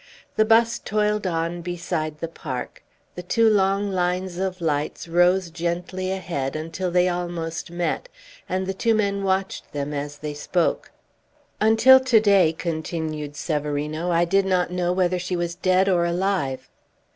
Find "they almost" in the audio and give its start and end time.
6.89-7.69